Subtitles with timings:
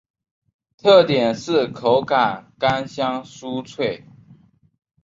[0.79, 4.03] 特点是口感干香酥脆。